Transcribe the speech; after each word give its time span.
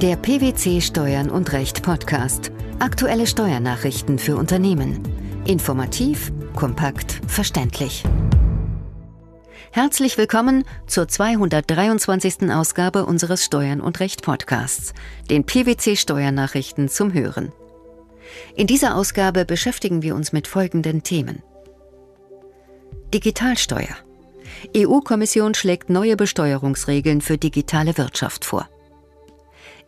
Der 0.00 0.14
PwC 0.14 0.80
Steuern 0.80 1.28
und 1.28 1.52
Recht 1.52 1.82
Podcast. 1.82 2.52
Aktuelle 2.78 3.26
Steuernachrichten 3.26 4.20
für 4.20 4.36
Unternehmen. 4.36 5.02
Informativ, 5.44 6.30
kompakt, 6.54 7.20
verständlich. 7.26 8.04
Herzlich 9.72 10.16
willkommen 10.16 10.62
zur 10.86 11.08
223. 11.08 12.48
Ausgabe 12.52 13.06
unseres 13.06 13.44
Steuern 13.44 13.80
und 13.80 13.98
Recht 13.98 14.22
Podcasts, 14.22 14.94
den 15.30 15.42
PwC 15.42 15.96
Steuernachrichten 15.96 16.88
zum 16.88 17.12
Hören. 17.12 17.50
In 18.54 18.68
dieser 18.68 18.94
Ausgabe 18.94 19.44
beschäftigen 19.44 20.02
wir 20.02 20.14
uns 20.14 20.32
mit 20.32 20.46
folgenden 20.46 21.02
Themen. 21.02 21.42
Digitalsteuer. 23.12 23.96
EU-Kommission 24.76 25.54
schlägt 25.54 25.90
neue 25.90 26.14
Besteuerungsregeln 26.14 27.20
für 27.20 27.36
digitale 27.36 27.98
Wirtschaft 27.98 28.44
vor. 28.44 28.68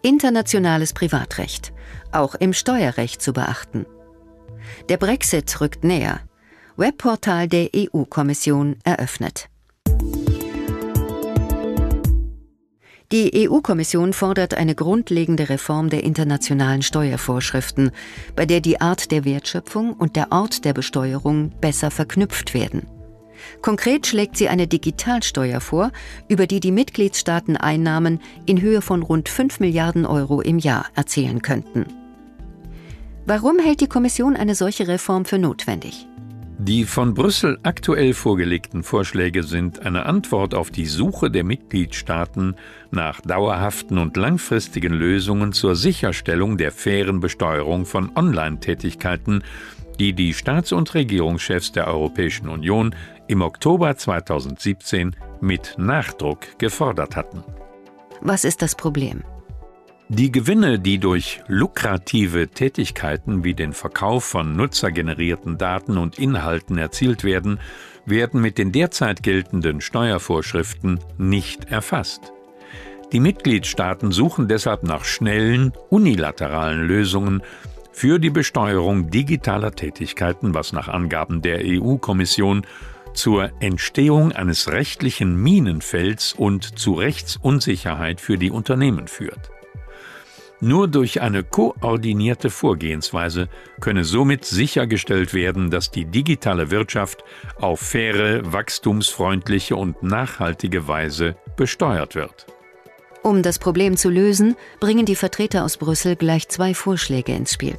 Internationales 0.02 0.92
Privatrecht, 0.92 1.72
auch 2.10 2.34
im 2.34 2.52
Steuerrecht 2.52 3.20
zu 3.20 3.32
beachten. 3.32 3.84
Der 4.88 4.96
Brexit 4.96 5.60
rückt 5.60 5.84
näher. 5.84 6.20
Webportal 6.76 7.48
der 7.48 7.68
EU-Kommission 7.76 8.76
eröffnet. 8.84 9.48
Die 13.12 13.48
EU-Kommission 13.48 14.12
fordert 14.12 14.54
eine 14.54 14.76
grundlegende 14.76 15.48
Reform 15.48 15.90
der 15.90 16.04
internationalen 16.04 16.80
Steuervorschriften, 16.80 17.90
bei 18.36 18.46
der 18.46 18.60
die 18.60 18.80
Art 18.80 19.10
der 19.10 19.24
Wertschöpfung 19.24 19.92
und 19.92 20.14
der 20.14 20.30
Ort 20.30 20.64
der 20.64 20.72
Besteuerung 20.72 21.50
besser 21.60 21.90
verknüpft 21.90 22.54
werden. 22.54 22.86
Konkret 23.62 24.06
schlägt 24.06 24.36
sie 24.36 24.48
eine 24.48 24.66
Digitalsteuer 24.66 25.60
vor, 25.60 25.92
über 26.28 26.46
die 26.46 26.60
die 26.60 26.72
Mitgliedstaaten 26.72 27.56
Einnahmen 27.56 28.20
in 28.46 28.60
Höhe 28.60 28.82
von 28.82 29.02
rund 29.02 29.28
5 29.28 29.60
Milliarden 29.60 30.06
Euro 30.06 30.40
im 30.40 30.58
Jahr 30.58 30.86
erzielen 30.94 31.42
könnten. 31.42 31.86
Warum 33.26 33.58
hält 33.58 33.80
die 33.80 33.86
Kommission 33.86 34.36
eine 34.36 34.54
solche 34.54 34.88
Reform 34.88 35.24
für 35.24 35.38
notwendig? 35.38 36.06
Die 36.62 36.84
von 36.84 37.14
Brüssel 37.14 37.58
aktuell 37.62 38.12
vorgelegten 38.12 38.82
Vorschläge 38.82 39.44
sind 39.44 39.80
eine 39.86 40.04
Antwort 40.04 40.54
auf 40.54 40.70
die 40.70 40.84
Suche 40.84 41.30
der 41.30 41.42
Mitgliedstaaten 41.42 42.54
nach 42.90 43.22
dauerhaften 43.22 43.96
und 43.96 44.18
langfristigen 44.18 44.92
Lösungen 44.92 45.54
zur 45.54 45.74
Sicherstellung 45.74 46.58
der 46.58 46.70
fairen 46.70 47.20
Besteuerung 47.20 47.86
von 47.86 48.10
Online-Tätigkeiten, 48.14 49.42
die 49.98 50.12
die 50.12 50.34
Staats- 50.34 50.72
und 50.72 50.92
Regierungschefs 50.92 51.72
der 51.72 51.86
Europäischen 51.86 52.46
Union 52.46 52.94
im 53.30 53.42
Oktober 53.42 53.96
2017 53.96 55.14
mit 55.40 55.76
Nachdruck 55.78 56.58
gefordert 56.58 57.14
hatten. 57.14 57.44
Was 58.20 58.44
ist 58.44 58.60
das 58.60 58.74
Problem? 58.74 59.22
Die 60.08 60.32
Gewinne, 60.32 60.80
die 60.80 60.98
durch 60.98 61.40
lukrative 61.46 62.48
Tätigkeiten 62.48 63.44
wie 63.44 63.54
den 63.54 63.72
Verkauf 63.72 64.24
von 64.24 64.56
nutzergenerierten 64.56 65.58
Daten 65.58 65.96
und 65.96 66.18
Inhalten 66.18 66.76
erzielt 66.76 67.22
werden, 67.22 67.60
werden 68.04 68.40
mit 68.40 68.58
den 68.58 68.72
derzeit 68.72 69.22
geltenden 69.22 69.80
Steuervorschriften 69.80 70.98
nicht 71.16 71.70
erfasst. 71.70 72.32
Die 73.12 73.20
Mitgliedstaaten 73.20 74.10
suchen 74.10 74.48
deshalb 74.48 74.82
nach 74.82 75.04
schnellen, 75.04 75.72
unilateralen 75.88 76.84
Lösungen 76.84 77.42
für 77.92 78.18
die 78.18 78.30
Besteuerung 78.30 79.10
digitaler 79.10 79.70
Tätigkeiten, 79.70 80.52
was 80.52 80.72
nach 80.72 80.88
Angaben 80.88 81.42
der 81.42 81.60
EU-Kommission 81.62 82.66
zur 83.14 83.50
Entstehung 83.60 84.32
eines 84.32 84.70
rechtlichen 84.70 85.36
Minenfelds 85.36 86.32
und 86.32 86.78
zu 86.78 86.94
Rechtsunsicherheit 86.94 88.20
für 88.20 88.38
die 88.38 88.50
Unternehmen 88.50 89.08
führt. 89.08 89.50
Nur 90.62 90.88
durch 90.88 91.22
eine 91.22 91.42
koordinierte 91.42 92.50
Vorgehensweise 92.50 93.48
könne 93.80 94.04
somit 94.04 94.44
sichergestellt 94.44 95.32
werden, 95.32 95.70
dass 95.70 95.90
die 95.90 96.04
digitale 96.04 96.70
Wirtschaft 96.70 97.24
auf 97.56 97.80
faire, 97.80 98.52
wachstumsfreundliche 98.52 99.74
und 99.74 100.02
nachhaltige 100.02 100.86
Weise 100.86 101.36
besteuert 101.56 102.14
wird. 102.14 102.46
Um 103.22 103.42
das 103.42 103.58
Problem 103.58 103.96
zu 103.96 104.10
lösen, 104.10 104.56
bringen 104.80 105.06
die 105.06 105.16
Vertreter 105.16 105.64
aus 105.64 105.78
Brüssel 105.78 106.16
gleich 106.16 106.48
zwei 106.48 106.74
Vorschläge 106.74 107.32
ins 107.32 107.54
Spiel. 107.54 107.78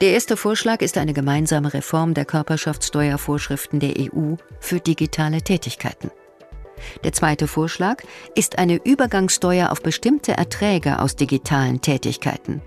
Der 0.00 0.12
erste 0.12 0.36
Vorschlag 0.36 0.80
ist 0.82 0.98
eine 0.98 1.12
gemeinsame 1.12 1.72
Reform 1.74 2.14
der 2.14 2.24
Körperschaftssteuervorschriften 2.24 3.80
der 3.80 3.94
EU 3.98 4.34
für 4.60 4.80
digitale 4.80 5.42
Tätigkeiten. 5.42 6.10
Der 7.04 7.12
zweite 7.12 7.46
Vorschlag 7.46 8.02
ist 8.34 8.58
eine 8.58 8.80
Übergangssteuer 8.84 9.70
auf 9.70 9.82
bestimmte 9.82 10.32
Erträge 10.32 11.00
aus 11.00 11.16
digitalen 11.16 11.80
Tätigkeiten. 11.80 12.62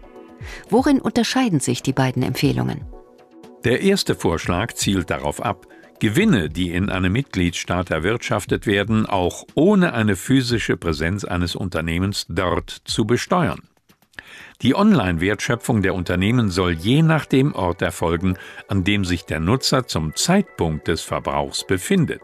Worin 0.69 0.99
unterscheiden 0.99 1.59
sich 1.59 1.81
die 1.83 1.93
beiden 1.93 2.23
Empfehlungen? 2.23 2.85
Der 3.63 3.81
erste 3.81 4.15
Vorschlag 4.15 4.73
zielt 4.73 5.09
darauf 5.09 5.43
ab, 5.43 5.67
Gewinne, 5.99 6.49
die 6.49 6.71
in 6.71 6.89
einem 6.89 7.11
Mitgliedstaat 7.11 7.89
erwirtschaftet 7.89 8.67
werden, 8.67 9.07
auch 9.07 9.45
ohne 9.55 9.93
eine 9.93 10.15
physische 10.15 10.77
Präsenz 10.77 11.25
eines 11.25 11.55
Unternehmens 11.55 12.27
dort 12.29 12.69
zu 12.85 13.05
besteuern. 13.05 13.67
Die 14.61 14.75
Online-Wertschöpfung 14.75 15.81
der 15.81 15.93
Unternehmen 15.93 16.49
soll 16.49 16.71
je 16.71 17.01
nach 17.01 17.25
dem 17.25 17.53
Ort 17.53 17.81
erfolgen, 17.81 18.37
an 18.67 18.83
dem 18.83 19.05
sich 19.05 19.25
der 19.25 19.39
Nutzer 19.39 19.87
zum 19.87 20.15
Zeitpunkt 20.15 20.87
des 20.87 21.01
Verbrauchs 21.01 21.65
befindet. 21.65 22.21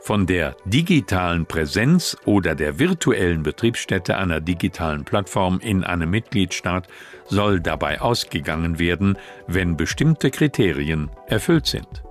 Von 0.00 0.26
der 0.26 0.56
digitalen 0.64 1.46
Präsenz 1.46 2.16
oder 2.24 2.56
der 2.56 2.80
virtuellen 2.80 3.44
Betriebsstätte 3.44 4.16
einer 4.16 4.40
digitalen 4.40 5.04
Plattform 5.04 5.60
in 5.60 5.84
einem 5.84 6.10
Mitgliedstaat 6.10 6.88
soll 7.26 7.60
dabei 7.60 8.00
ausgegangen 8.00 8.80
werden, 8.80 9.16
wenn 9.46 9.76
bestimmte 9.76 10.32
Kriterien 10.32 11.08
erfüllt 11.28 11.66
sind. 11.66 12.02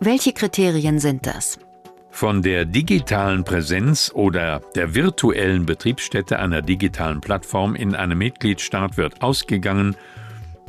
Welche 0.00 0.32
Kriterien 0.32 0.98
sind 0.98 1.24
das? 1.24 1.60
Von 2.10 2.42
der 2.42 2.64
digitalen 2.64 3.44
Präsenz 3.44 4.10
oder 4.14 4.60
der 4.74 4.94
virtuellen 4.94 5.64
Betriebsstätte 5.64 6.38
einer 6.38 6.60
digitalen 6.60 7.20
Plattform 7.20 7.74
in 7.74 7.94
einem 7.94 8.18
Mitgliedstaat 8.18 8.96
wird 8.96 9.22
ausgegangen, 9.22 9.96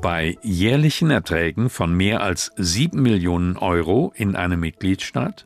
bei 0.02 0.38
jährlichen 0.42 1.12
Erträgen 1.12 1.70
von 1.70 1.94
mehr 1.94 2.22
als 2.22 2.52
7 2.56 3.02
Millionen 3.02 3.58
Euro 3.58 4.12
in 4.16 4.36
einem 4.36 4.60
Mitgliedstaat, 4.60 5.46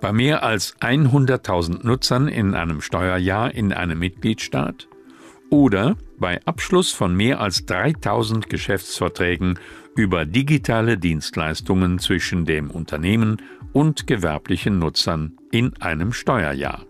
bei 0.00 0.12
mehr 0.12 0.42
als 0.42 0.76
100.000 0.80 1.86
Nutzern 1.86 2.26
in 2.28 2.54
einem 2.54 2.80
Steuerjahr 2.80 3.54
in 3.54 3.72
einem 3.72 3.98
Mitgliedstaat 3.98 4.88
oder 5.50 5.96
bei 6.18 6.40
Abschluss 6.46 6.92
von 6.92 7.14
mehr 7.14 7.40
als 7.40 7.66
3000 7.66 8.48
Geschäftsverträgen 8.48 9.58
über 10.00 10.24
digitale 10.24 10.96
Dienstleistungen 10.96 11.98
zwischen 11.98 12.46
dem 12.46 12.70
Unternehmen 12.70 13.36
und 13.72 14.06
gewerblichen 14.06 14.78
Nutzern 14.78 15.36
in 15.52 15.74
einem 15.80 16.14
Steuerjahr. 16.14 16.86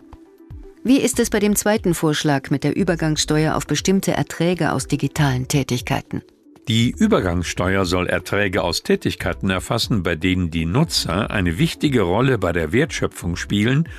Wie 0.83 0.97
ist 0.97 1.19
es 1.19 1.29
bei 1.29 1.39
dem 1.39 1.55
zweiten 1.55 1.93
Vorschlag 1.93 2.49
mit 2.49 2.63
der 2.63 2.75
Übergangssteuer 2.75 3.55
auf 3.55 3.67
bestimmte 3.67 4.13
Erträge 4.13 4.71
aus 4.71 4.87
digitalen 4.87 5.47
Tätigkeiten? 5.47 6.21
Die 6.69 6.91
Übergangssteuer 6.97 7.85
soll 7.85 8.07
Erträge 8.07 8.63
aus 8.63 8.81
Tätigkeiten 8.81 9.49
erfassen, 9.49 10.03
bei 10.03 10.15
denen 10.15 10.49
die 10.49 10.65
Nutzer 10.65 11.29
eine 11.29 11.57
wichtige 11.57 12.03
Rolle 12.03 12.37
bei 12.37 12.53
der 12.53 12.71
Wertschöpfung 12.71 13.35
spielen 13.35 13.89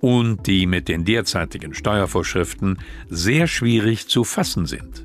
und 0.00 0.46
die 0.46 0.66
mit 0.66 0.88
den 0.88 1.04
derzeitigen 1.04 1.74
Steuervorschriften 1.74 2.78
sehr 3.10 3.48
schwierig 3.48 4.06
zu 4.06 4.22
fassen 4.22 4.66
sind. 4.66 5.04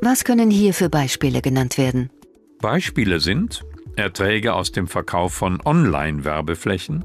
Was 0.00 0.24
können 0.24 0.50
hier 0.50 0.72
für 0.72 0.88
Beispiele 0.88 1.42
genannt 1.42 1.78
werden? 1.78 2.10
Beispiele 2.62 3.18
sind 3.18 3.64
Erträge 3.96 4.54
aus 4.54 4.70
dem 4.70 4.86
Verkauf 4.86 5.34
von 5.34 5.60
Online-Werbeflächen, 5.62 7.04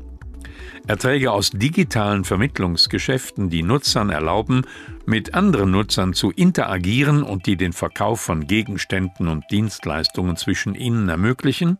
Erträge 0.85 1.31
aus 1.31 1.49
digitalen 1.49 2.23
Vermittlungsgeschäften, 2.23 3.49
die 3.49 3.63
Nutzern 3.63 4.11
erlauben, 4.11 4.65
mit 5.07 5.33
anderen 5.33 5.71
Nutzern 5.71 6.13
zu 6.13 6.29
interagieren 6.29 7.23
und 7.23 7.47
die 7.47 7.57
den 7.57 7.73
Verkauf 7.73 8.21
von 8.21 8.45
Gegenständen 8.45 9.27
und 9.27 9.45
Dienstleistungen 9.49 10.37
zwischen 10.37 10.75
ihnen 10.75 11.09
ermöglichen, 11.09 11.79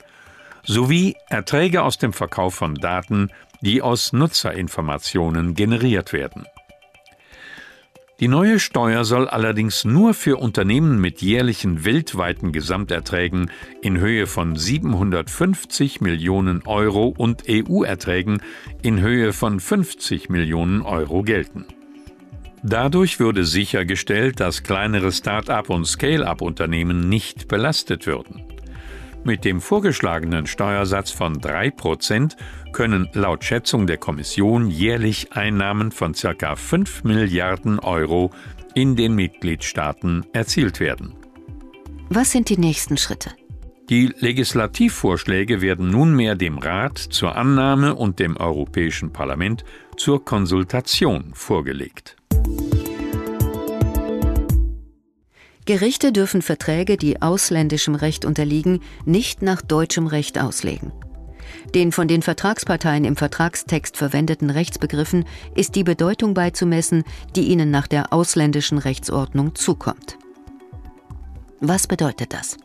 sowie 0.64 1.16
Erträge 1.30 1.84
aus 1.84 2.00
dem 2.00 2.14
Verkauf 2.14 2.56
von 2.56 2.74
Daten, 2.74 3.30
die 3.62 3.84
aus 3.84 4.12
Nutzerinformationen 4.12 5.54
generiert 5.54 6.14
werden. 6.14 6.46
Die 8.20 8.28
neue 8.28 8.60
Steuer 8.60 9.06
soll 9.06 9.28
allerdings 9.28 9.86
nur 9.86 10.16
für 10.16 10.38
Unternehmen 10.38 11.00
mit 11.00 11.22
jährlichen 11.22 11.86
weltweiten 11.86 12.52
Gesamterträgen 12.52 13.52
in 13.84 14.00
Höhe 14.00 14.26
von 14.26 14.56
750 14.56 16.02
Millionen 16.02 16.64
Euro 16.66 17.14
und 17.16 17.44
EU-Erträgen 17.48 18.42
in 18.82 19.02
Höhe 19.02 19.34
von 19.34 19.60
50 19.60 20.30
Millionen 20.30 20.82
Euro 20.82 21.22
gelten. 21.22 21.66
Dadurch 22.64 23.20
würde 23.20 23.46
sichergestellt, 23.46 24.40
dass 24.40 24.64
kleinere 24.64 25.12
Start-up 25.12 25.70
und 25.70 25.86
Scale-up-Unternehmen 25.86 27.08
nicht 27.08 27.48
belastet 27.48 28.08
würden. 28.08 28.47
Mit 29.28 29.44
dem 29.44 29.60
vorgeschlagenen 29.60 30.48
Steuersatz 30.48 31.12
von 31.12 31.42
3% 31.42 32.38
können 32.72 33.10
laut 33.12 33.44
Schätzung 33.44 33.86
der 33.86 33.98
Kommission 33.98 34.70
jährlich 34.70 35.34
Einnahmen 35.34 35.92
von 35.92 36.14
ca. 36.14 36.56
5 36.56 37.04
Milliarden 37.04 37.80
Euro 37.80 38.32
in 38.74 38.96
den 38.96 39.16
Mitgliedstaaten 39.16 40.26
erzielt 40.32 40.80
werden. 40.80 41.14
Was 42.08 42.32
sind 42.32 42.48
die 42.48 42.58
nächsten 42.58 42.96
Schritte? 42.96 43.32
Die 43.90 44.14
Legislativvorschläge 44.18 45.60
werden 45.60 45.90
nunmehr 45.90 46.36
dem 46.36 46.58
Rat 46.58 46.98
zur 46.98 47.36
Annahme 47.36 47.96
und 47.96 48.20
dem 48.20 48.38
Europäischen 48.38 49.12
Parlament 49.12 49.66
zur 49.98 50.24
Konsultation 50.24 51.32
vorgelegt. 51.34 52.16
Gerichte 55.68 56.14
dürfen 56.14 56.42
Verträge, 56.42 56.96
die 56.96 57.22
ausländischem 57.22 57.94
Recht 57.94 58.24
unterliegen, 58.24 58.80
nicht 59.06 59.42
nach 59.42 59.62
deutschem 59.62 60.08
Recht 60.08 60.40
auslegen. 60.40 60.94
Den 61.76 61.92
von 61.92 62.08
den 62.08 62.22
Vertragsparteien 62.22 63.04
im 63.04 63.18
Vertragstext 63.18 63.98
verwendeten 63.98 64.50
Rechtsbegriffen 64.50 65.26
ist 65.56 65.76
die 65.76 65.84
Bedeutung 65.84 66.34
beizumessen, 66.34 67.04
die 67.36 67.50
ihnen 67.50 67.70
nach 67.70 67.88
der 67.88 68.14
ausländischen 68.14 68.78
Rechtsordnung 68.78 69.56
zukommt. 69.56 70.18
Was 71.60 71.86
bedeutet 71.86 72.34
das? 72.34 72.56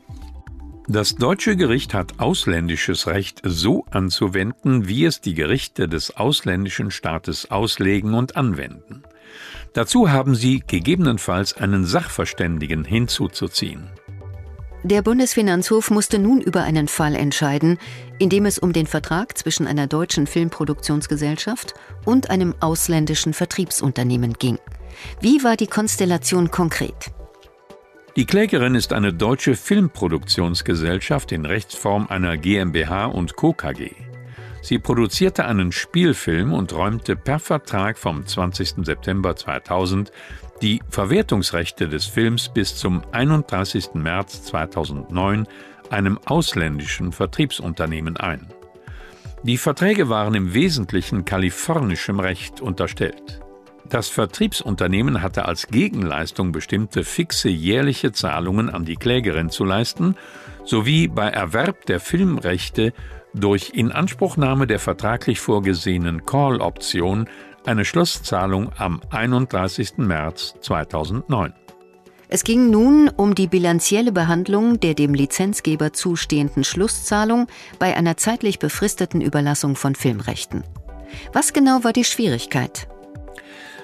Das 0.86 1.16
deutsche 1.16 1.56
Gericht 1.56 1.94
hat 1.94 2.20
ausländisches 2.20 3.08
Recht 3.08 3.40
so 3.44 3.84
anzuwenden, 3.90 4.86
wie 4.86 5.06
es 5.06 5.20
die 5.20 5.34
Gerichte 5.34 5.88
des 5.88 6.16
ausländischen 6.16 6.92
Staates 6.92 7.50
auslegen 7.50 8.14
und 8.14 8.36
anwenden. 8.36 9.02
Dazu 9.72 10.10
haben 10.10 10.34
sie 10.34 10.62
gegebenenfalls 10.66 11.56
einen 11.56 11.84
Sachverständigen 11.84 12.84
hinzuzuziehen. 12.84 13.90
Der 14.84 15.02
Bundesfinanzhof 15.02 15.90
musste 15.92 16.18
nun 16.18 16.40
über 16.40 16.64
einen 16.64 16.88
Fall 16.88 17.14
entscheiden, 17.14 17.78
in 18.18 18.30
dem 18.30 18.46
es 18.46 18.58
um 18.58 18.72
den 18.72 18.88
Vertrag 18.88 19.38
zwischen 19.38 19.68
einer 19.68 19.86
deutschen 19.86 20.26
Filmproduktionsgesellschaft 20.26 21.74
und 22.04 22.30
einem 22.30 22.54
ausländischen 22.58 23.32
Vertriebsunternehmen 23.32 24.32
ging. 24.32 24.58
Wie 25.20 25.44
war 25.44 25.56
die 25.56 25.68
Konstellation 25.68 26.50
konkret? 26.50 27.12
Die 28.16 28.26
Klägerin 28.26 28.74
ist 28.74 28.92
eine 28.92 29.14
deutsche 29.14 29.54
Filmproduktionsgesellschaft 29.54 31.32
in 31.32 31.46
Rechtsform 31.46 32.08
einer 32.08 32.36
GmbH 32.36 33.06
und 33.06 33.36
Co. 33.36 33.52
KG. 33.52 33.92
Sie 34.62 34.78
produzierte 34.78 35.44
einen 35.44 35.72
Spielfilm 35.72 36.52
und 36.52 36.72
räumte 36.72 37.16
per 37.16 37.40
Vertrag 37.40 37.98
vom 37.98 38.24
20. 38.24 38.86
September 38.86 39.34
2000 39.34 40.12
die 40.62 40.80
Verwertungsrechte 40.88 41.88
des 41.88 42.06
Films 42.06 42.48
bis 42.48 42.76
zum 42.76 43.02
31. 43.10 43.94
März 43.94 44.44
2009 44.44 45.48
einem 45.90 46.18
ausländischen 46.26 47.10
Vertriebsunternehmen 47.10 48.16
ein. 48.16 48.46
Die 49.42 49.58
Verträge 49.58 50.08
waren 50.08 50.34
im 50.34 50.54
Wesentlichen 50.54 51.24
kalifornischem 51.24 52.20
Recht 52.20 52.60
unterstellt. 52.60 53.40
Das 53.88 54.08
Vertriebsunternehmen 54.08 55.20
hatte 55.20 55.46
als 55.46 55.66
Gegenleistung 55.66 56.52
bestimmte 56.52 57.02
fixe 57.02 57.48
jährliche 57.48 58.12
Zahlungen 58.12 58.70
an 58.70 58.84
die 58.84 58.96
Klägerin 58.96 59.50
zu 59.50 59.64
leisten, 59.64 60.14
sowie 60.64 61.08
bei 61.08 61.28
Erwerb 61.28 61.84
der 61.86 61.98
Filmrechte 61.98 62.94
durch 63.34 63.70
Inanspruchnahme 63.74 64.66
der 64.66 64.78
vertraglich 64.78 65.40
vorgesehenen 65.40 66.26
Call-Option 66.26 67.28
eine 67.64 67.84
Schlusszahlung 67.84 68.70
am 68.76 69.00
31. 69.10 69.98
März 69.98 70.54
2009. 70.60 71.52
Es 72.28 72.44
ging 72.44 72.70
nun 72.70 73.10
um 73.14 73.34
die 73.34 73.46
bilanzielle 73.46 74.10
Behandlung 74.10 74.80
der 74.80 74.94
dem 74.94 75.12
Lizenzgeber 75.12 75.92
zustehenden 75.92 76.64
Schlusszahlung 76.64 77.46
bei 77.78 77.94
einer 77.94 78.16
zeitlich 78.16 78.58
befristeten 78.58 79.20
Überlassung 79.20 79.76
von 79.76 79.94
Filmrechten. 79.94 80.64
Was 81.32 81.52
genau 81.52 81.84
war 81.84 81.92
die 81.92 82.04
Schwierigkeit? 82.04 82.88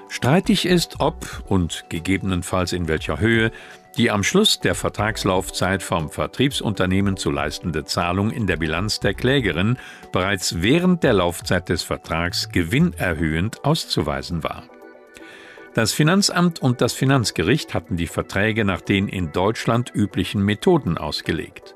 Streitig 0.09 0.65
ist, 0.65 1.01
ob 1.01 1.45
und 1.47 1.85
gegebenenfalls 1.91 2.73
in 2.73 2.89
welcher 2.89 3.21
Höhe 3.21 3.51
die 3.99 4.13
am 4.13 4.23
Schluss 4.23 4.61
der 4.61 4.77
Vertragslaufzeit 4.77 5.83
vom 5.83 6.09
Vertriebsunternehmen 6.09 7.17
zu 7.17 7.33
leistende 7.33 7.85
Zahlung 7.85 8.31
in 8.31 8.47
der 8.47 8.57
Bilanz 8.57 9.01
der 9.01 9.13
Klägerin 9.13 9.77
bereits 10.13 10.63
während 10.63 11.03
der 11.03 11.15
Laufzeit 11.15 11.69
des 11.69 11.83
Vertrags 11.83 12.49
gewinnerhöhend 12.51 13.65
auszuweisen 13.65 14.45
war. 14.45 14.63
Das 15.75 15.93
Finanzamt 15.93 16.61
und 16.61 16.81
das 16.81 16.93
Finanzgericht 16.93 17.75
hatten 17.75 17.97
die 17.97 18.07
Verträge 18.07 18.65
nach 18.65 18.81
den 18.81 19.09
in 19.09 19.33
Deutschland 19.33 19.93
üblichen 19.93 20.45
Methoden 20.45 20.97
ausgelegt. 20.97 21.75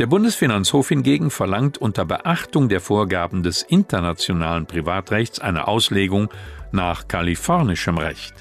Der 0.00 0.06
Bundesfinanzhof 0.06 0.88
hingegen 0.88 1.30
verlangt 1.30 1.78
unter 1.78 2.04
Beachtung 2.04 2.68
der 2.68 2.80
Vorgaben 2.80 3.44
des 3.44 3.62
internationalen 3.62 4.66
Privatrechts 4.66 5.38
eine 5.38 5.68
Auslegung 5.68 6.30
nach 6.72 7.06
kalifornischem 7.06 7.98
Recht. 7.98 8.34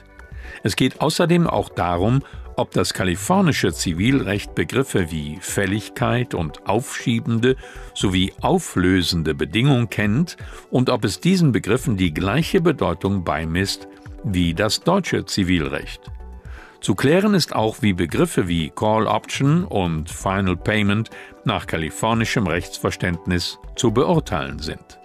Es 0.63 0.75
geht 0.75 1.01
außerdem 1.01 1.47
auch 1.47 1.69
darum, 1.69 2.21
ob 2.57 2.71
das 2.71 2.94
kalifornische 2.94 3.71
Zivilrecht 3.71 4.56
Begriffe 4.56 5.12
wie 5.12 5.38
Fälligkeit 5.39 6.33
und 6.33 6.68
aufschiebende 6.68 7.56
sowie 7.94 8.33
auflösende 8.42 9.36
Bedingung 9.36 9.89
kennt 9.89 10.38
und 10.71 10.89
ob 10.89 11.06
es 11.06 11.19
diesen 11.19 11.51
Begriffen 11.51 11.98
die 11.98 12.13
gleiche 12.13 12.59
Bedeutung 12.59 13.24
beimisst 13.24 13.88
wie 14.24 14.54
das 14.54 14.81
deutsche 14.81 15.25
Zivilrecht. 15.25 16.01
Zu 16.81 16.95
klären 16.95 17.33
ist 17.33 17.56
auch, 17.56 17.81
wie 17.81 17.94
Begriffe 17.94 18.48
wie 18.48 18.69
Call 18.69 19.07
Option 19.07 19.63
und 19.63 20.09
Final 20.09 20.57
Payment 20.57 21.09
nach 21.45 21.68
kalifornischem 21.68 22.48
Rechtsverständnis 22.48 23.59
zu 23.75 23.92
beurteilen 23.92 24.59
sind. 24.59 25.00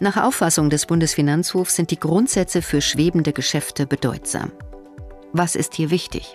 Nach 0.00 0.16
Auffassung 0.16 0.70
des 0.70 0.86
Bundesfinanzhofs 0.86 1.76
sind 1.76 1.90
die 1.90 1.98
Grundsätze 1.98 2.62
für 2.62 2.80
schwebende 2.80 3.32
Geschäfte 3.32 3.86
bedeutsam. 3.86 4.52
Was 5.32 5.56
ist 5.56 5.74
hier 5.74 5.90
wichtig? 5.90 6.34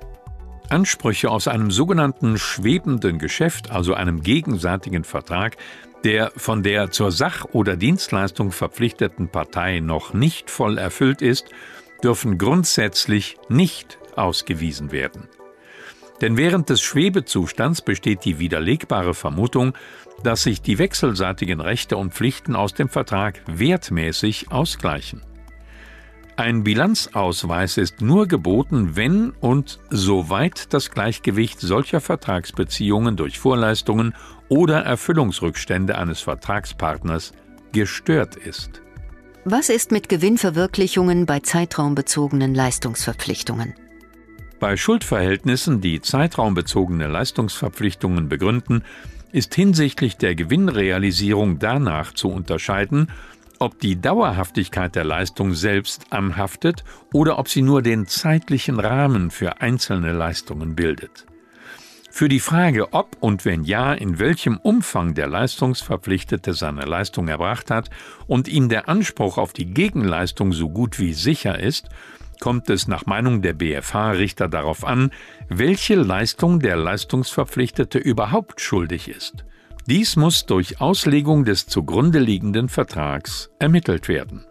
Ansprüche 0.69 1.29
aus 1.29 1.47
einem 1.47 1.71
sogenannten 1.71 2.37
schwebenden 2.37 3.19
Geschäft, 3.19 3.71
also 3.71 3.93
einem 3.93 4.21
gegenseitigen 4.21 5.03
Vertrag, 5.03 5.57
der 6.03 6.31
von 6.35 6.63
der 6.63 6.91
zur 6.91 7.11
Sach- 7.11 7.45
oder 7.53 7.77
Dienstleistung 7.77 8.51
verpflichteten 8.51 9.29
Partei 9.29 9.79
noch 9.79 10.13
nicht 10.13 10.49
voll 10.49 10.77
erfüllt 10.77 11.21
ist, 11.21 11.49
dürfen 12.03 12.37
grundsätzlich 12.37 13.37
nicht 13.49 13.97
ausgewiesen 14.15 14.91
werden. 14.91 15.29
Denn 16.21 16.37
während 16.37 16.69
des 16.69 16.81
Schwebezustands 16.81 17.81
besteht 17.81 18.25
die 18.25 18.39
widerlegbare 18.39 19.13
Vermutung, 19.13 19.73
dass 20.23 20.43
sich 20.43 20.61
die 20.61 20.77
wechselseitigen 20.77 21.59
Rechte 21.59 21.97
und 21.97 22.13
Pflichten 22.13 22.55
aus 22.55 22.73
dem 22.73 22.89
Vertrag 22.89 23.41
wertmäßig 23.47 24.51
ausgleichen. 24.51 25.21
Ein 26.35 26.63
Bilanzausweis 26.63 27.77
ist 27.77 28.01
nur 28.01 28.27
geboten, 28.27 28.95
wenn 28.95 29.31
und 29.39 29.79
soweit 29.91 30.73
das 30.73 30.89
Gleichgewicht 30.89 31.59
solcher 31.59 32.01
Vertragsbeziehungen 32.01 33.15
durch 33.15 33.37
Vorleistungen 33.37 34.15
oder 34.49 34.79
Erfüllungsrückstände 34.81 35.95
eines 35.95 36.21
Vertragspartners 36.21 37.33
gestört 37.71 38.35
ist. 38.35 38.81
Was 39.45 39.69
ist 39.69 39.91
mit 39.91 40.09
Gewinnverwirklichungen 40.09 41.27
bei 41.27 41.39
zeitraumbezogenen 41.41 42.55
Leistungsverpflichtungen? 42.55 43.75
Bei 44.59 44.75
Schuldverhältnissen, 44.75 45.81
die 45.81 46.01
zeitraumbezogene 46.01 47.07
Leistungsverpflichtungen 47.07 48.27
begründen, 48.27 48.83
ist 49.33 49.53
hinsichtlich 49.53 50.17
der 50.17 50.35
Gewinnrealisierung 50.35 51.59
danach 51.59 52.13
zu 52.13 52.29
unterscheiden, 52.29 53.09
ob 53.63 53.79
die 53.79 53.99
Dauerhaftigkeit 53.99 54.95
der 54.95 55.05
Leistung 55.05 55.53
selbst 55.53 56.11
anhaftet 56.11 56.83
oder 57.13 57.39
ob 57.39 57.47
sie 57.47 57.61
nur 57.61 57.81
den 57.81 58.07
zeitlichen 58.07 58.79
Rahmen 58.79 59.31
für 59.31 59.61
einzelne 59.61 60.11
Leistungen 60.11 60.75
bildet. 60.75 61.25
Für 62.11 62.29
die 62.29 62.41
Frage, 62.41 62.93
ob 62.93 63.17
und 63.21 63.43
wenn 63.45 63.63
ja, 63.63 63.93
in 63.93 64.19
welchem 64.19 64.57
Umfang 64.57 65.15
der 65.15 65.27
Leistungsverpflichtete 65.27 66.53
seine 66.53 66.85
Leistung 66.85 67.27
erbracht 67.27 67.71
hat 67.71 67.89
und 68.27 68.47
ihm 68.47 68.69
der 68.69 68.87
Anspruch 68.87 69.39
auf 69.39 69.51
die 69.53 69.65
Gegenleistung 69.65 70.51
so 70.51 70.69
gut 70.69 70.99
wie 70.99 71.13
sicher 71.13 71.57
ist, 71.57 71.89
kommt 72.39 72.69
es 72.69 72.87
nach 72.87 73.05
Meinung 73.05 73.41
der 73.41 73.53
BFH-Richter 73.53 74.49
darauf 74.49 74.85
an, 74.85 75.11
welche 75.47 75.95
Leistung 75.95 76.59
der 76.59 76.75
Leistungsverpflichtete 76.75 77.97
überhaupt 77.97 78.61
schuldig 78.61 79.07
ist. 79.07 79.45
Dies 79.85 80.15
muss 80.15 80.45
durch 80.45 80.79
Auslegung 80.79 81.43
des 81.43 81.67
zugrunde 81.67 82.19
liegenden 82.19 82.69
Vertrags 82.69 83.49
ermittelt 83.59 84.07
werden. 84.07 84.45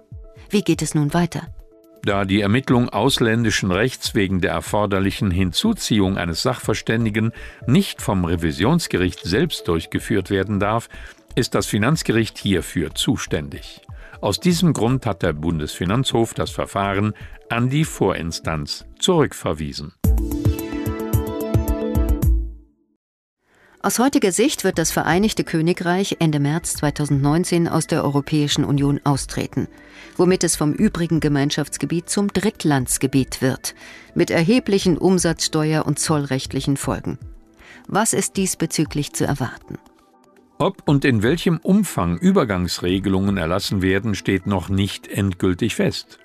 Wie 0.51 0.61
geht 0.61 0.83
es 0.83 0.95
nun 0.95 1.15
weiter? 1.15 1.49
Da 2.05 2.27
die 2.27 2.43
Ermittlung 2.43 2.91
ausländischen 2.91 3.71
Rechts 3.71 4.15
wegen 4.15 4.43
der 4.43 4.51
erforderlichen 4.51 5.31
Hinzuziehung 5.31 6.19
eines 6.19 6.43
Sachverständigen 6.43 7.33
nicht 7.67 8.03
vom 8.03 8.27
Revisionsgericht 8.27 9.21
selbst 9.25 9.69
durchgeführt 9.69 10.29
werden 10.29 10.61
darf, 10.61 10.91
ist 11.35 11.55
das 11.55 11.67
Finanzgericht 11.67 12.37
hierfür 12.37 12.95
zuständig. 12.95 13.81
Aus 14.21 14.39
diesem 14.39 14.75
Grund 14.75 15.07
hat 15.07 15.23
der 15.23 15.33
Bundesfinanzhof 15.33 16.35
das 16.35 16.51
Verfahren 16.51 17.15
an 17.49 17.71
die 17.71 17.85
Vorinstanz 17.85 18.85
zurückverwiesen. 18.99 19.95
Aus 23.85 23.99
heutiger 23.99 24.31
Sicht 24.31 24.63
wird 24.63 24.79
das 24.79 24.93
Vereinigte 24.93 25.43
Königreich 25.43 26.19
Ende 26.21 26.39
März 26.39 26.75
2019 26.75 27.67
aus 27.67 27.89
der 27.89 28.05
Europäischen 28.05 28.65
Union 28.65 29.01
austreten, 29.03 29.67
womit 30.17 30.45
es 30.45 30.55
vom 30.55 30.73
übrigen 30.73 31.19
Gemeinschaftsgebiet 31.19 32.09
zum 32.09 32.29
Drittlandsgebiet 32.29 33.43
wird, 33.43 33.75
mit 34.15 34.31
erheblichen 34.31 34.99
Umsatzsteuer- 34.99 35.85
und 35.85 35.99
zollrechtlichen 35.99 36.77
Folgen. 36.77 37.19
Was 37.89 38.13
ist 38.13 38.37
diesbezüglich 38.37 39.15
zu 39.15 39.25
erwarten? 39.25 39.79
Ob 40.59 40.89
und 40.89 41.05
in 41.05 41.25
welchem 41.25 41.59
Umfang 41.59 42.19
Übergangsregelungen 42.19 43.37
erlassen 43.37 43.83
werden, 43.83 44.15
steht 44.15 44.47
noch 44.47 44.69
nicht 44.69 45.09
endgültig 45.09 45.75
fest. 45.75 46.21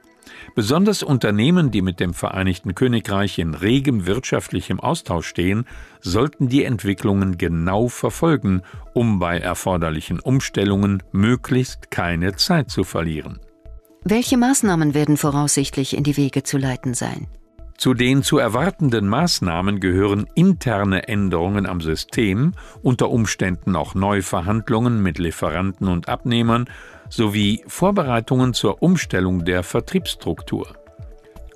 Besonders 0.56 1.04
Unternehmen, 1.04 1.72
die 1.72 1.82
mit 1.82 2.00
dem 2.00 2.14
Vereinigten 2.14 2.76
Königreich 2.76 3.40
in 3.40 3.54
regem 3.54 4.06
wirtschaftlichem 4.06 4.80
Austausch 4.80 5.28
stehen, 5.28 5.66
sollten 6.02 6.48
die 6.48 6.64
Entwicklungen 6.64 7.38
genau 7.38 7.88
verfolgen, 7.88 8.62
um 8.94 9.20
bei 9.20 9.38
erforderlichen 9.38 10.20
Umstellungen 10.20 11.04
möglichst 11.12 11.92
keine 11.92 12.36
Zeit 12.36 12.70
zu 12.70 12.84
verlieren. 12.84 13.40
Welche 14.04 14.38
Maßnahmen 14.38 14.94
werden 14.94 15.18
voraussichtlich 15.18 15.96
in 15.96 16.04
die 16.04 16.18
Wege 16.18 16.44
zu 16.44 16.58
leiten 16.58 16.94
sein? 16.94 17.28
Zu 17.78 17.94
den 17.94 18.24
zu 18.24 18.40
erwartenden 18.40 19.08
Maßnahmen 19.08 19.80
gehören 19.80 20.26
interne 20.34 21.08
Änderungen 21.08 21.68
am 21.68 21.80
System, 21.80 22.54
unter 22.82 23.12
Umständen 23.12 23.76
auch 23.76 23.94
Neuverhandlungen 23.94 25.04
mit 25.04 25.20
Lieferanten 25.20 25.88
und 25.88 26.10
Abnehmern 26.10 26.66
sowie 27.10 27.64
Vorbereitungen 27.68 28.54
zur 28.54 28.82
Umstellung 28.82 29.46
der 29.46 29.64
Vertriebsstruktur. 29.64 30.68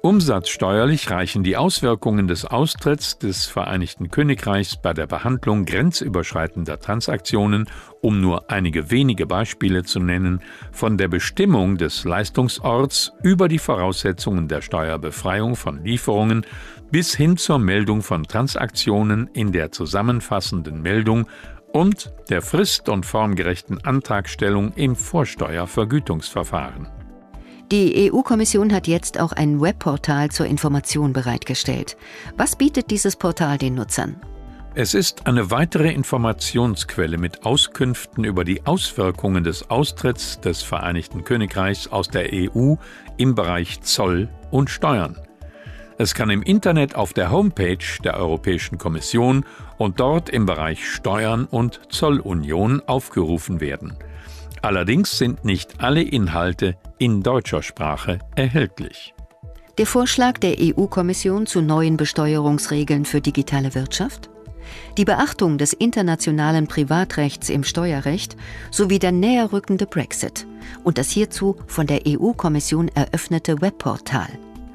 Umsatzsteuerlich 0.04 1.12
reichen 1.12 1.44
die 1.44 1.58
Auswirkungen 1.58 2.28
des 2.28 2.44
Austritts 2.44 3.20
des 3.20 3.46
Vereinigten 3.46 4.10
Königreichs 4.10 4.76
bei 4.76 4.94
der 4.94 5.06
Behandlung 5.06 5.64
grenzüberschreitender 5.64 6.80
Transaktionen, 6.80 7.68
um 8.02 8.20
nur 8.20 8.50
einige 8.50 8.90
wenige 8.90 9.28
Beispiele 9.28 9.84
zu 9.84 10.00
nennen, 10.00 10.42
von 10.72 10.98
der 10.98 11.08
Bestimmung 11.08 11.78
des 11.78 12.04
Leistungsorts 12.04 13.12
über 13.22 13.48
die 13.48 13.60
Voraussetzungen 13.60 14.48
der 14.48 14.64
Steuerbefreiung 14.64 15.56
von 15.56 15.84
Lieferungen 15.84 16.48
bis 16.90 17.16
hin 17.16 17.38
zur 17.38 17.60
Meldung 17.60 18.02
von 18.02 18.24
Transaktionen 18.24 19.30
in 19.34 19.52
der 19.52 19.72
zusammenfassenden 19.72 20.82
Meldung 20.82 21.28
und 21.74 22.14
der 22.30 22.42
frist- 22.42 22.90
und 22.90 23.06
formgerechten 23.06 23.84
Antragstellung 23.84 24.74
im 24.76 24.96
Vorsteuervergütungsverfahren. 24.96 26.88
Die 27.72 28.12
EU-Kommission 28.12 28.74
hat 28.74 28.88
jetzt 28.88 29.18
auch 29.20 29.32
ein 29.32 29.62
Webportal 29.62 30.30
zur 30.30 30.46
Information 30.46 31.14
bereitgestellt. 31.14 31.96
Was 32.36 32.58
bietet 32.58 32.92
dieses 32.92 33.16
Portal 33.16 33.58
den 33.58 33.76
Nutzern? 33.76 34.20
Es 34.74 34.94
ist 34.94 35.28
eine 35.28 35.52
weitere 35.52 35.92
Informationsquelle 35.92 37.18
mit 37.18 37.46
Auskünften 37.46 38.24
über 38.24 38.46
die 38.46 38.66
Auswirkungen 38.66 39.44
des 39.44 39.70
Austritts 39.70 40.40
des 40.40 40.64
Vereinigten 40.64 41.24
Königreichs 41.24 41.88
aus 41.88 42.08
der 42.08 42.30
EU 42.32 42.76
im 43.18 43.36
Bereich 43.36 43.82
Zoll 43.82 44.30
und 44.50 44.70
Steuern. 44.70 45.18
Es 46.02 46.16
kann 46.16 46.32
im 46.32 46.42
Internet 46.42 46.96
auf 46.96 47.14
der 47.14 47.30
Homepage 47.30 47.78
der 48.04 48.18
Europäischen 48.18 48.80
Kommission 48.80 49.46
und 49.78 50.00
dort 50.00 50.32
im 50.32 50.48
Bereich 50.48 50.84
Steuern 50.84 51.46
und 51.46 51.80
Zollunion 51.90 52.82
aufgerufen 52.88 53.62
werden. 53.62 53.94
Allerdings 54.64 55.20
sind 55.20 55.46
nicht 55.46 55.80
alle 55.80 56.02
Inhalte 56.02 56.76
in 56.98 57.22
deutscher 57.22 57.62
Sprache 57.62 58.18
erhältlich. 58.36 59.14
Der 59.78 59.86
Vorschlag 59.86 60.40
der 60.40 60.56
EU-Kommission 60.60 61.46
zu 61.46 61.62
neuen 61.62 61.98
Besteuerungsregeln 61.98 63.06
für 63.06 63.22
digitale 63.22 63.76
Wirtschaft? 63.76 64.32
Die 64.98 65.06
Beachtung 65.06 65.60
des 65.60 65.72
internationalen 65.72 66.66
Privatrechts 66.66 67.48
im 67.50 67.64
Steuerrecht 67.64 68.36
sowie 68.72 68.98
der 68.98 69.12
näherrückende 69.12 69.86
Brexit 69.86 70.48
und 70.84 70.98
das 70.98 71.12
hierzu 71.12 71.58
von 71.68 71.86
der 71.86 72.02
EU-Kommission 72.08 72.88
eröffnete 72.88 73.62
Webportal– 73.62 74.30